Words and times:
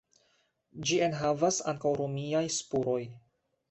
Ĝi 0.87 0.97
enhavas 1.09 1.61
ankaŭ 1.75 1.95
romiajn 2.03 2.53
spuroj. 2.61 3.01